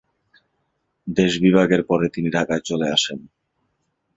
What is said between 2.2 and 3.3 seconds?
ঢাকায় চলে আসেন।